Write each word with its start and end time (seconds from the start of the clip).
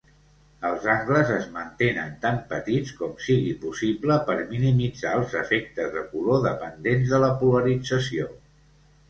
Els 0.67 0.85
angles 0.91 1.33
es 1.33 1.43
mantenen 1.57 2.15
tan 2.23 2.39
petits 2.53 2.93
com 3.01 3.11
sigui 3.25 3.51
possible 3.67 4.17
per 4.31 4.39
minimitzar 4.55 5.13
els 5.19 5.37
efectes 5.43 5.93
de 5.99 6.05
color 6.17 6.43
dependents 6.49 7.15
de 7.15 7.23
la 7.27 7.31
polarització. 7.45 8.29